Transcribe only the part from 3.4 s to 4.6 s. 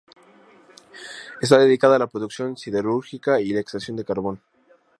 la extracción de carbón.